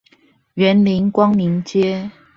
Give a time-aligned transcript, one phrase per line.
[0.55, 2.09] 員林光明街